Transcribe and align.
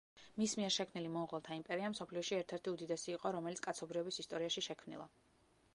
მის 0.41 0.53
მიერ 0.59 0.71
შექმნილი 0.75 1.11
მონღოლთა 1.17 1.57
იმპერია, 1.59 1.91
მსოფლიოში 1.95 2.39
ერთ-ერთი 2.39 2.73
უდიდესი 2.75 3.15
იყო, 3.17 3.35
რომელიც 3.37 3.63
კაცობრიობის 3.69 4.21
ისტორიაში 4.27 4.65
შექმნილა. 4.71 5.09